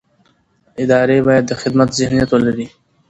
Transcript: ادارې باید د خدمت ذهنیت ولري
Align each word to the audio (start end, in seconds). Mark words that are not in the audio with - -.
ادارې 0.83 1.17
باید 1.27 1.43
د 1.47 1.51
خدمت 1.61 1.89
ذهنیت 1.99 2.29
ولري 2.31 2.67